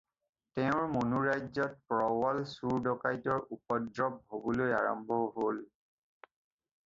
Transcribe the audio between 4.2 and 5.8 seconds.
হ'বলৈ আৰম্ভ হ'ল।